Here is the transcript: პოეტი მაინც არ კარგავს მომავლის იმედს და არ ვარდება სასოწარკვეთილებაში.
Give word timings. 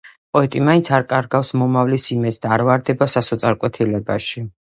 პოეტი 0.35 0.61
მაინც 0.69 0.87
არ 0.99 1.03
კარგავს 1.11 1.51
მომავლის 1.63 2.07
იმედს 2.15 2.41
და 2.47 2.53
არ 2.57 2.65
ვარდება 2.71 3.09
სასოწარკვეთილებაში. 3.15 4.45